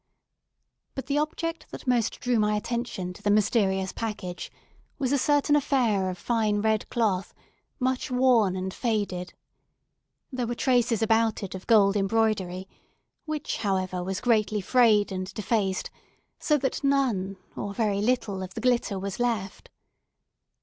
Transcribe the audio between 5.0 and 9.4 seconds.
a certain affair of fine red cloth, much worn and faded,